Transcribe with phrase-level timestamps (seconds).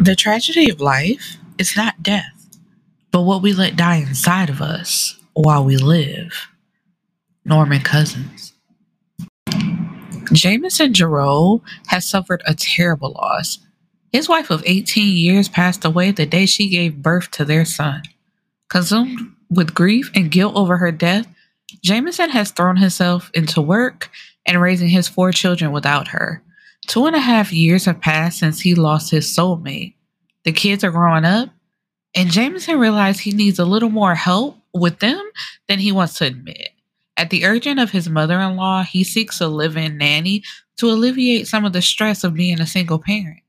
[0.00, 2.46] The tragedy of life is not death,
[3.10, 6.46] but what we let die inside of us while we live.
[7.44, 8.52] Norman Cousins.
[10.32, 13.58] Jameson Jareau has suffered a terrible loss.
[14.12, 18.02] His wife of 18 years passed away the day she gave birth to their son.
[18.68, 21.26] Consumed with grief and guilt over her death,
[21.82, 24.10] Jameson has thrown himself into work
[24.46, 26.40] and raising his four children without her.
[26.88, 29.94] Two and a half years have passed since he lost his soulmate.
[30.44, 31.50] The kids are growing up,
[32.14, 35.22] and Jameson realized he needs a little more help with them
[35.68, 36.70] than he wants to admit.
[37.18, 40.42] At the urging of his mother in law, he seeks a live in nanny
[40.78, 43.40] to alleviate some of the stress of being a single parent.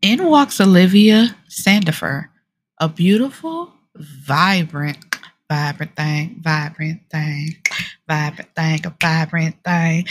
[0.00, 2.28] In walks Olivia Sandifer,
[2.78, 4.98] a beautiful, vibrant,
[5.50, 7.56] vibrant thing, vibrant thing,
[8.08, 10.06] vibrant thing, a vibrant thing,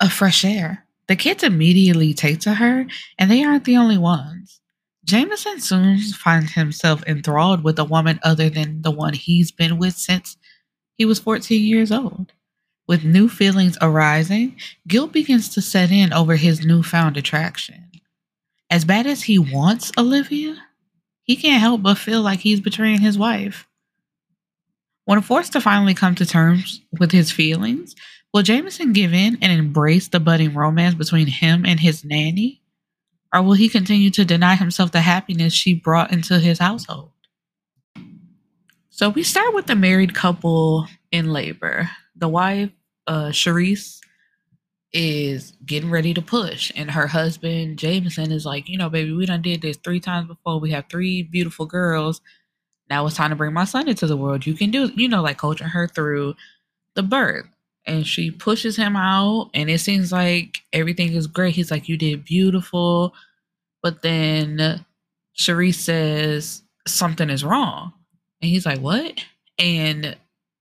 [0.00, 0.85] a fresh air.
[1.08, 2.86] The kids immediately take to her,
[3.18, 4.60] and they aren't the only ones.
[5.04, 9.94] Jameson soon finds himself enthralled with a woman other than the one he's been with
[9.94, 10.36] since
[10.98, 12.32] he was 14 years old.
[12.88, 14.56] With new feelings arising,
[14.88, 17.90] guilt begins to set in over his newfound attraction.
[18.68, 20.56] As bad as he wants Olivia,
[21.22, 23.68] he can't help but feel like he's betraying his wife.
[25.04, 27.94] When forced to finally come to terms with his feelings,
[28.36, 32.60] will Jameson give in and embrace the budding romance between him and his nanny?
[33.32, 37.12] Or will he continue to deny himself the happiness she brought into his household?
[38.90, 41.88] So we start with the married couple in labor.
[42.14, 42.68] The wife,
[43.06, 44.00] uh, Sharice,
[44.92, 49.24] is getting ready to push, and her husband, Jameson, is like, you know, baby, we
[49.24, 50.60] done did this three times before.
[50.60, 52.20] We have three beautiful girls
[52.90, 54.46] now it's time to bring my son into the world.
[54.46, 56.34] You can do, you know, like coaching her through
[56.94, 57.46] the birth.
[57.86, 61.54] And she pushes him out, and it seems like everything is great.
[61.54, 63.14] He's like, You did beautiful.
[63.82, 64.84] But then
[65.34, 67.92] Cherie says something is wrong.
[68.42, 69.24] And he's like, What?
[69.58, 70.16] And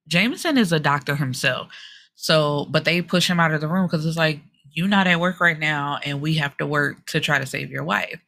[0.07, 1.69] Jameson is a doctor himself.
[2.15, 4.39] So, but they push him out of the room because it's like,
[4.71, 7.71] You're not at work right now, and we have to work to try to save
[7.71, 8.19] your wife.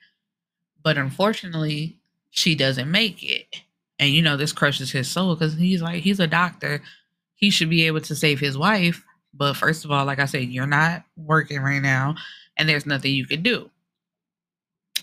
[0.84, 2.00] But unfortunately,
[2.32, 3.46] she doesn't make it
[4.00, 6.82] and you know this crushes his soul because he's like he's a doctor
[7.38, 9.04] he should be able to save his wife.
[9.34, 12.16] But first of all like i said you're not working right now
[12.58, 13.70] and there's nothing you can do.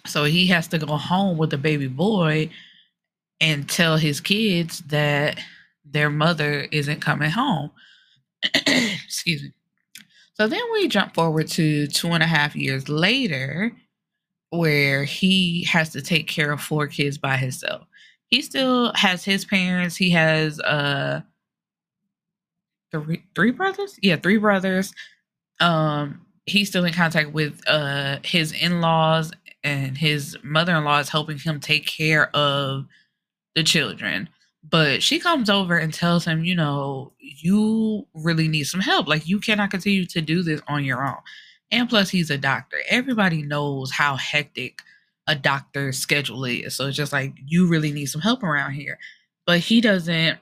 [0.07, 2.51] So he has to go home with the baby boy
[3.41, 5.41] and tell his kids that
[5.85, 7.71] their mother isn't coming home.
[8.55, 9.53] Excuse me.
[10.35, 13.73] So then we jump forward to two and a half years later
[14.51, 17.87] where he has to take care of four kids by himself.
[18.29, 19.97] He still has his parents.
[19.97, 21.21] He has uh
[23.03, 23.99] three three brothers.
[24.03, 24.93] Yeah, three brothers.
[25.61, 29.33] Um, he's still in contact with uh his in laws,
[29.63, 32.87] and his mother in law is helping him take care of
[33.55, 34.29] the children.
[34.69, 39.07] But she comes over and tells him, you know, you really need some help.
[39.07, 41.19] Like you cannot continue to do this on your own.
[41.71, 42.79] And plus, he's a doctor.
[42.89, 44.81] Everybody knows how hectic
[45.27, 46.77] a doctor's schedule is.
[46.77, 48.99] So it's just like you really need some help around here.
[49.47, 50.39] But he doesn't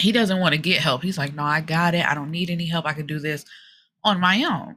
[0.00, 1.02] he doesn't want to get help.
[1.02, 2.06] He's like, "No, I got it.
[2.06, 2.86] I don't need any help.
[2.86, 3.44] I can do this
[4.04, 4.76] on my own."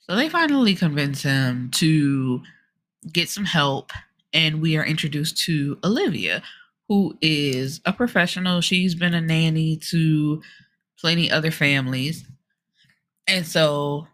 [0.00, 2.42] So they finally convince him to
[3.12, 3.92] get some help
[4.32, 6.42] and we are introduced to Olivia,
[6.88, 8.60] who is a professional.
[8.60, 10.42] She's been a nanny to
[10.98, 12.24] plenty other families.
[13.26, 14.08] And so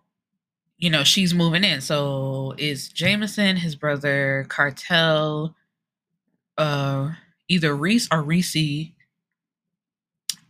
[0.78, 1.80] you know, she's moving in.
[1.80, 5.54] So is Jameson, his brother Cartel,
[6.58, 7.12] uh,
[7.48, 8.92] either Reese or Reese,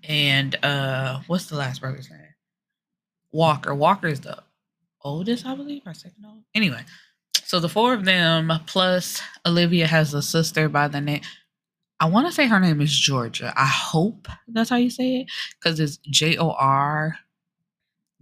[0.09, 2.21] and uh, what's the last brother's name?
[3.33, 3.75] Walker.
[3.75, 4.43] Walker is the
[5.03, 6.43] oldest, I believe, or second old.
[6.55, 6.83] Anyway,
[7.45, 11.23] so the four of them plus Olivia has a sister by the name.
[12.01, 13.53] I want to say her name is Georgia.
[13.57, 17.17] I hope that's how you say it because it's J O R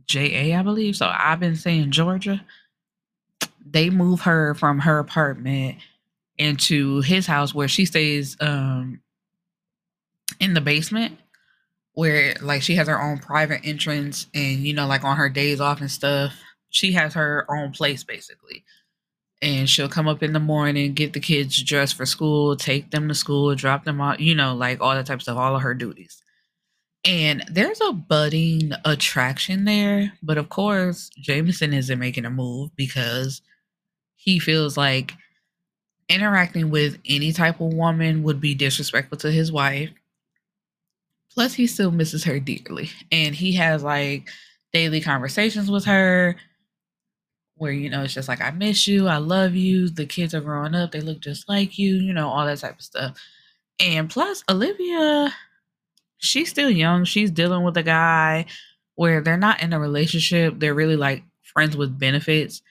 [0.06, 0.96] J A, I believe.
[0.96, 2.44] So I've been saying Georgia.
[3.64, 5.78] They move her from her apartment
[6.38, 9.00] into his house where she stays um
[10.40, 11.18] in the basement
[11.94, 15.60] where like she has her own private entrance and you know like on her days
[15.60, 16.32] off and stuff
[16.70, 18.64] she has her own place basically
[19.42, 23.08] and she'll come up in the morning get the kids dressed for school take them
[23.08, 25.62] to school drop them off you know like all that type of stuff all of
[25.62, 26.22] her duties
[27.04, 30.12] and there's a budding attraction there.
[30.22, 33.42] But of course, Jameson isn't making a move because
[34.16, 35.14] he feels like
[36.08, 39.90] interacting with any type of woman would be disrespectful to his wife.
[41.34, 42.90] Plus, he still misses her dearly.
[43.10, 44.28] And he has like
[44.72, 46.36] daily conversations with her
[47.56, 49.88] where you know it's just like I miss you, I love you.
[49.88, 52.76] The kids are growing up, they look just like you, you know, all that type
[52.78, 53.18] of stuff.
[53.78, 55.32] And plus, Olivia,
[56.18, 57.04] she's still young.
[57.04, 58.46] She's dealing with a guy
[58.94, 60.54] where they're not in a relationship.
[60.58, 62.62] They're really like friends with benefits.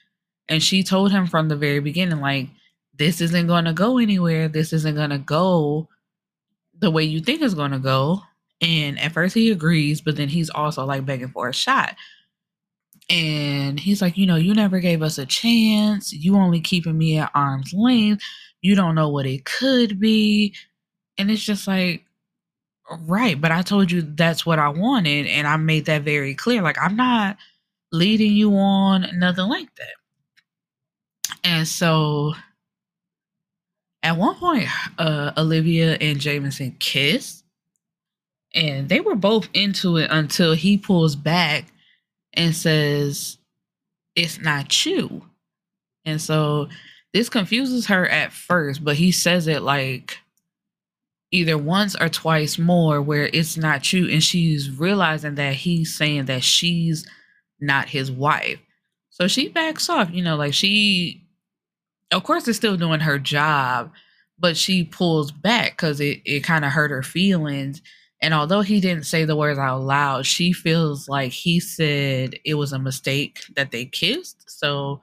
[0.48, 2.50] And she told him from the very beginning, like,
[2.98, 4.48] this isn't going to go anywhere.
[4.48, 5.88] This isn't going to go
[6.80, 8.22] the way you think it's going to go.
[8.62, 11.96] And at first he agrees, but then he's also like begging for a shot.
[13.10, 16.14] And he's like, you know, you never gave us a chance.
[16.14, 18.24] You only keeping me at arm's length.
[18.62, 20.56] You don't know what it could be.
[21.18, 22.06] And it's just like,
[23.08, 23.40] right.
[23.40, 25.28] But I told you that's what I wanted.
[25.28, 26.62] And I made that very clear.
[26.62, 27.38] Like, I'm not
[27.92, 29.96] leading you on, nothing like that.
[31.44, 32.34] And so
[34.04, 34.68] at one point,
[34.98, 37.41] uh, Olivia and Jameson kiss.
[38.54, 41.66] And they were both into it until he pulls back
[42.34, 43.38] and says,
[44.16, 45.24] It's not you.
[46.06, 46.68] And so
[47.14, 50.18] this confuses her at first, but he says it like
[51.32, 54.10] either once or twice more where it's not you.
[54.10, 57.08] And she's realizing that he's saying that she's
[57.60, 58.60] not his wife.
[59.10, 61.24] So she backs off, you know, like she,
[62.12, 63.92] of course, is still doing her job,
[64.40, 67.82] but she pulls back because it, it kind of hurt her feelings
[68.22, 72.54] and although he didn't say the words out loud, she feels like he said it
[72.54, 74.50] was a mistake that they kissed.
[74.50, 75.02] So,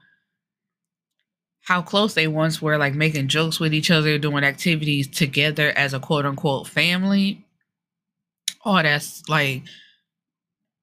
[1.61, 5.93] how close they once were, like making jokes with each other, doing activities together as
[5.93, 7.45] a quote unquote family.
[8.65, 9.63] Oh, that's like,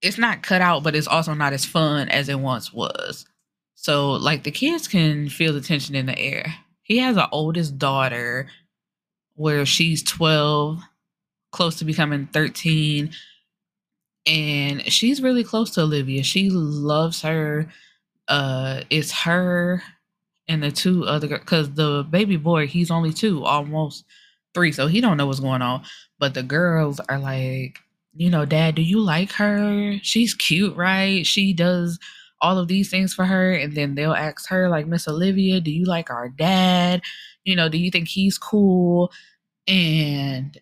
[0.02, 3.26] it's not cut out, but it's also not as fun as it once was.
[3.74, 6.54] So, like, the kids can feel the tension in the air.
[6.82, 8.48] He has an oldest daughter
[9.34, 10.82] where she's 12
[11.56, 13.10] close to becoming 13
[14.26, 16.22] and she's really close to Olivia.
[16.22, 17.68] She loves her.
[18.28, 19.82] Uh it's her
[20.48, 24.04] and the two other cuz the baby boy, he's only 2, almost
[24.54, 25.82] 3, so he don't know what's going on.
[26.18, 27.78] But the girls are like,
[28.14, 29.98] you know, dad, do you like her?
[30.02, 31.26] She's cute, right?
[31.26, 31.98] She does
[32.40, 35.70] all of these things for her and then they'll ask her like miss olivia do
[35.70, 37.00] you like our dad
[37.44, 39.10] you know do you think he's cool
[39.66, 40.60] and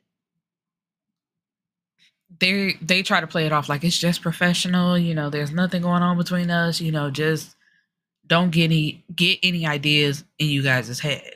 [2.40, 5.82] they they try to play it off like it's just professional you know there's nothing
[5.82, 7.54] going on between us you know just
[8.26, 11.32] don't get any get any ideas in you guys' head.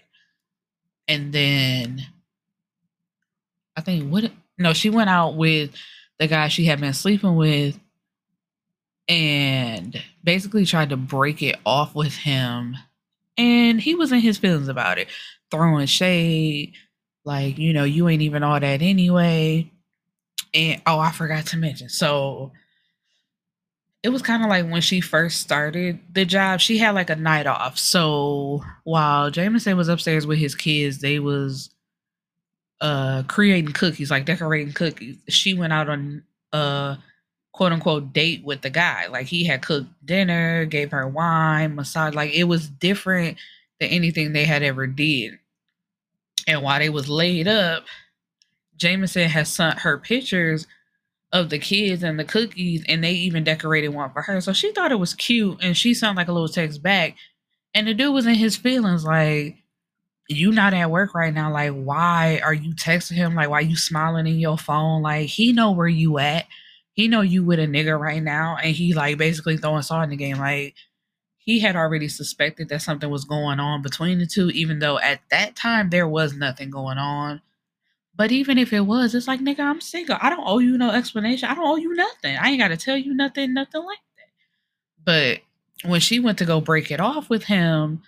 [1.06, 2.02] And then
[3.76, 5.70] i think what no she went out with
[6.18, 7.78] the guy she had been sleeping with
[9.06, 12.76] and basically tried to break it off with him.
[13.38, 15.08] And he was in his feelings about it
[15.50, 16.74] throwing shade
[17.24, 19.70] like you know you ain't even all that anyway
[20.54, 21.88] and oh, I forgot to mention.
[21.88, 22.52] So
[24.02, 27.16] it was kind of like when she first started the job, she had like a
[27.16, 27.78] night off.
[27.78, 31.70] So while Jameson was upstairs with his kids, they was
[32.80, 35.16] uh creating cookies, like decorating cookies.
[35.28, 36.22] She went out on
[36.52, 36.98] a
[37.52, 39.08] quote unquote date with the guy.
[39.08, 42.14] Like he had cooked dinner, gave her wine, massage.
[42.14, 43.36] Like it was different
[43.80, 45.38] than anything they had ever did.
[46.46, 47.84] And while they was laid up,
[48.78, 50.66] Jameson has sent her pictures
[51.32, 54.40] of the kids and the cookies, and they even decorated one for her.
[54.40, 57.16] So she thought it was cute, and she sent like a little text back.
[57.74, 59.56] And the dude was in his feelings, like,
[60.30, 61.52] you not at work right now.
[61.52, 63.34] Like, why are you texting him?
[63.34, 65.02] Like, why you smiling in your phone?
[65.02, 66.46] Like, he know where you at.
[66.92, 70.10] He know you with a nigga right now, and he like basically throwing salt in
[70.10, 70.38] the game.
[70.38, 70.74] Like,
[71.38, 75.20] he had already suspected that something was going on between the two, even though at
[75.30, 77.40] that time there was nothing going on.
[78.18, 80.18] But even if it was, it's like, nigga, I'm single.
[80.20, 81.48] I don't owe you no explanation.
[81.48, 82.36] I don't owe you nothing.
[82.36, 84.24] I ain't got to tell you nothing, nothing like that.
[85.04, 88.02] But when she went to go break it off with him,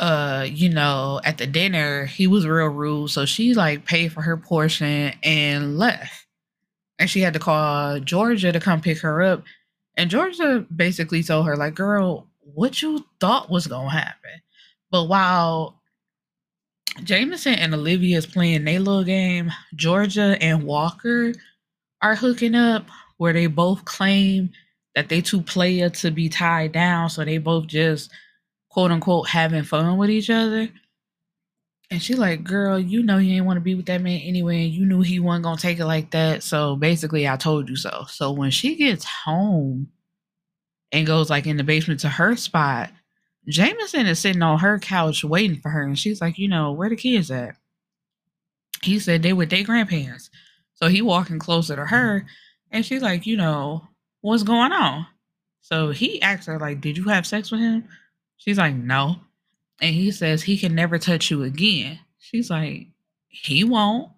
[0.00, 3.10] uh, you know, at the dinner, he was real rude.
[3.10, 6.26] So she like paid for her portion and left.
[6.98, 9.44] And she had to call Georgia to come pick her up.
[9.96, 14.42] And Georgia basically told her, like, girl, what you thought was gonna happen.
[14.90, 15.77] But while
[17.04, 19.52] Jameson and Olivia is playing their little game.
[19.74, 21.32] Georgia and Walker
[22.02, 22.86] are hooking up
[23.18, 24.50] where they both claim
[24.94, 27.10] that they two player to be tied down.
[27.10, 28.10] So they both just
[28.70, 30.68] quote unquote having fun with each other.
[31.90, 34.64] And she like, girl, you know you ain't want to be with that man anyway.
[34.64, 36.42] And you knew he wasn't gonna take it like that.
[36.42, 38.04] So basically I told you so.
[38.08, 39.88] So when she gets home
[40.92, 42.90] and goes like in the basement to her spot,
[43.48, 46.88] Jameson is sitting on her couch waiting for her, and she's like, you know, where
[46.88, 47.56] the kids at?
[48.82, 50.30] He said they with their grandparents.
[50.74, 52.26] So he walking closer to her,
[52.70, 53.88] and she's like, you know,
[54.20, 55.06] what's going on?
[55.60, 57.88] So he asks her, like, did you have sex with him?
[58.36, 59.16] She's like, no.
[59.80, 61.98] And he says he can never touch you again.
[62.18, 62.88] She's like,
[63.28, 64.10] he won't,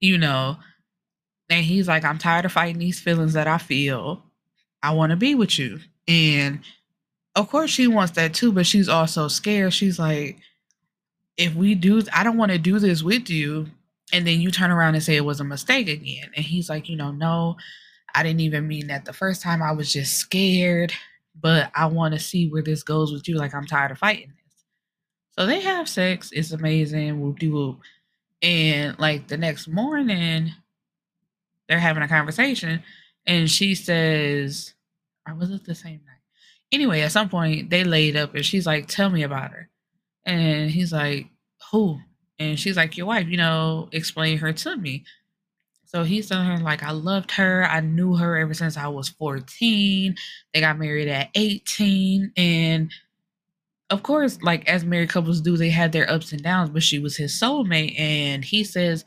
[0.00, 0.56] you know.
[1.50, 4.22] And he's like, I'm tired of fighting these feelings that I feel.
[4.82, 5.80] I want to be with you.
[6.06, 6.60] And
[7.38, 9.72] of course, she wants that too, but she's also scared.
[9.72, 10.38] She's like,
[11.36, 13.68] if we do, I don't want to do this with you.
[14.12, 16.30] And then you turn around and say it was a mistake again.
[16.34, 17.56] And he's like, you know, no,
[18.14, 19.62] I didn't even mean that the first time.
[19.62, 20.92] I was just scared,
[21.40, 23.36] but I want to see where this goes with you.
[23.36, 24.64] Like, I'm tired of fighting this.
[25.38, 26.30] So they have sex.
[26.32, 27.20] It's amazing.
[27.20, 27.80] Whoop de whoop.
[28.42, 30.52] And like the next morning,
[31.68, 32.82] they're having a conversation,
[33.26, 34.74] and she says,
[35.26, 36.17] or was it the same night?
[36.72, 39.70] Anyway, at some point they laid up, and she's like, "Tell me about her,"
[40.26, 41.28] and he's like,
[41.72, 42.00] "Who?"
[42.38, 45.04] And she's like, "Your wife." You know, explain her to me.
[45.86, 47.64] So he's telling her like, "I loved her.
[47.66, 50.14] I knew her ever since I was 14.
[50.54, 52.92] They got married at 18, and."
[53.90, 56.98] of course, like as married couples do, they had their ups and downs, but she
[56.98, 57.98] was his soulmate.
[57.98, 59.04] And he says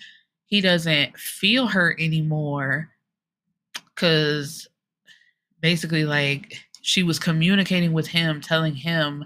[0.48, 2.89] he doesn't feel her anymore
[3.96, 4.68] because
[5.62, 9.26] basically, like, she was communicating with him, telling him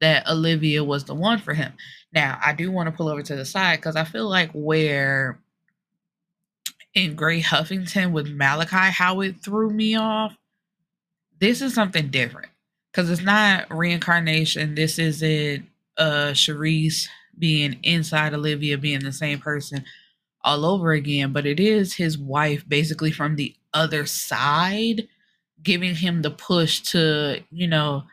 [0.00, 1.72] that Olivia was the one for him.
[2.12, 5.38] Now, I do want to pull over to the side because I feel like where
[6.94, 10.36] in Grey Huffington with Malachi, how it threw me off,
[11.40, 12.48] this is something different
[12.90, 14.74] because it's not reincarnation.
[14.74, 17.08] This isn't uh Charisse
[17.38, 19.84] being inside Olivia being the same person
[20.42, 25.08] all over again, but it is his wife basically from the other side
[25.64, 28.04] giving him the push to, you know,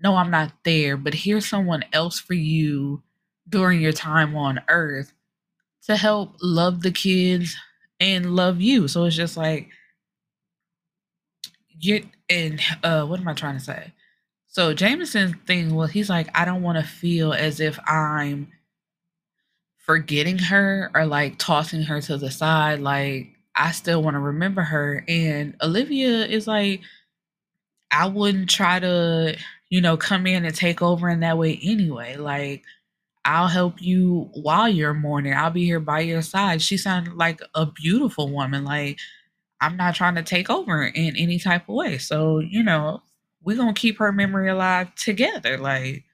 [0.00, 3.02] no, I'm not there, but here's someone else for you
[3.48, 5.12] during your time on earth
[5.86, 7.56] to help love the kids
[7.98, 8.86] and love you.
[8.88, 9.68] So it's just like
[11.80, 13.92] you and uh what am I trying to say?
[14.46, 18.48] So Jameson's thing was he's like, I don't want to feel as if I'm
[19.78, 22.80] forgetting her or like tossing her to the side.
[22.80, 25.04] Like I still want to remember her.
[25.08, 26.82] And Olivia is like,
[27.90, 29.36] I wouldn't try to,
[29.70, 32.16] you know, come in and take over in that way anyway.
[32.16, 32.64] Like
[33.24, 35.34] I'll help you while you're mourning.
[35.34, 36.62] I'll be here by your side.
[36.62, 38.64] She sounded like a beautiful woman.
[38.64, 38.98] Like
[39.60, 41.98] I'm not trying to take over in any type of way.
[41.98, 43.02] So, you know,
[43.42, 46.04] we're gonna keep her memory alive together like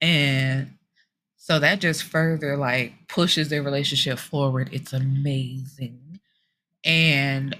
[0.00, 0.74] and
[1.36, 6.20] so that just further like pushes their relationship forward it's amazing
[6.84, 7.56] and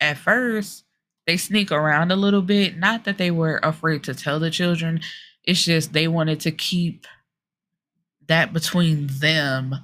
[0.00, 0.84] at first
[1.30, 2.76] they sneak around a little bit.
[2.76, 5.00] Not that they were afraid to tell the children.
[5.44, 7.06] It's just they wanted to keep
[8.26, 9.76] that between them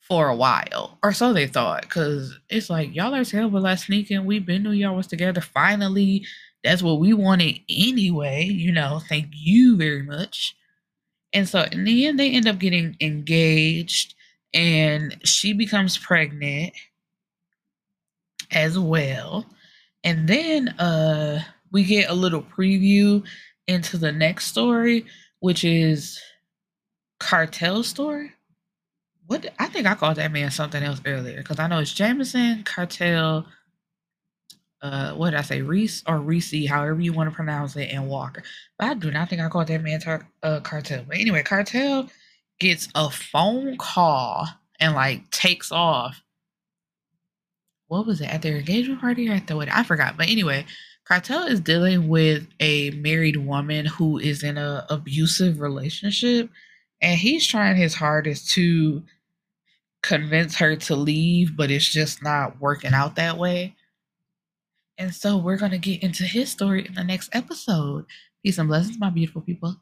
[0.00, 1.82] for a while or so they thought.
[1.82, 4.24] Because it's like y'all are terrible at sneaking.
[4.24, 5.40] We've been knew y'all was together.
[5.40, 6.26] Finally
[6.64, 10.56] that's what we wanted anyway, you know, thank you very much.
[11.32, 14.14] And so in the end, they end up getting engaged
[14.52, 16.72] and she becomes pregnant
[18.50, 19.46] as well.
[20.04, 21.42] And then uh
[21.72, 23.24] we get a little preview
[23.68, 25.06] into the next story,
[25.40, 26.20] which is
[27.20, 28.32] Cartel story.
[29.26, 32.64] What I think I called that man something else earlier because I know it's Jameson,
[32.64, 33.46] Cartel,
[34.82, 38.08] uh, what did I say, Reese or Reese, however you want to pronounce it, and
[38.08, 38.42] Walker.
[38.78, 41.04] But I do not think I called that man tar- uh, Cartel.
[41.06, 42.08] But anyway, Cartel
[42.58, 44.46] gets a phone call
[44.80, 46.22] and like takes off.
[47.90, 49.74] What was it at their engagement party or at the wedding?
[49.74, 50.16] I forgot.
[50.16, 50.64] But anyway,
[51.04, 56.48] Cartel is dealing with a married woman who is in a abusive relationship,
[57.02, 59.02] and he's trying his hardest to
[60.02, 63.74] convince her to leave, but it's just not working out that way.
[64.96, 68.04] And so we're to get into his story in the next episode.
[68.44, 69.80] Peace and blessings, my beautiful people.